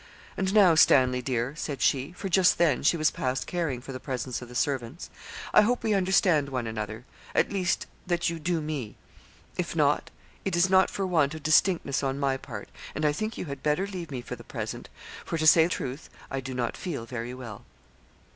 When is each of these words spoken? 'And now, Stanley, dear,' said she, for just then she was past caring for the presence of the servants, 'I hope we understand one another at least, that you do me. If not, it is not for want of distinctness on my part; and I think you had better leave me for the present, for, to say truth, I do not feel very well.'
'And 0.35 0.51
now, 0.55 0.73
Stanley, 0.73 1.21
dear,' 1.21 1.53
said 1.55 1.79
she, 1.79 2.11
for 2.13 2.27
just 2.27 2.57
then 2.57 2.81
she 2.81 2.97
was 2.97 3.11
past 3.11 3.45
caring 3.45 3.81
for 3.81 3.91
the 3.93 3.99
presence 3.99 4.41
of 4.41 4.49
the 4.49 4.55
servants, 4.55 5.11
'I 5.53 5.61
hope 5.61 5.83
we 5.83 5.93
understand 5.93 6.49
one 6.49 6.65
another 6.65 7.05
at 7.35 7.51
least, 7.53 7.85
that 8.07 8.27
you 8.27 8.39
do 8.39 8.61
me. 8.61 8.97
If 9.59 9.75
not, 9.75 10.09
it 10.43 10.55
is 10.55 10.71
not 10.71 10.89
for 10.89 11.05
want 11.05 11.35
of 11.35 11.43
distinctness 11.43 12.01
on 12.01 12.17
my 12.19 12.35
part; 12.35 12.69
and 12.95 13.05
I 13.05 13.11
think 13.13 13.37
you 13.37 13.45
had 13.45 13.61
better 13.61 13.85
leave 13.85 14.09
me 14.09 14.21
for 14.23 14.35
the 14.35 14.43
present, 14.43 14.89
for, 15.23 15.37
to 15.37 15.45
say 15.45 15.67
truth, 15.67 16.09
I 16.31 16.39
do 16.39 16.55
not 16.55 16.75
feel 16.75 17.05
very 17.05 17.35
well.' 17.35 17.63